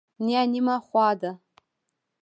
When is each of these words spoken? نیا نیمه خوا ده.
نیا 0.25 0.41
نیمه 0.51 0.75
خوا 0.87 1.07
ده. 1.21 1.31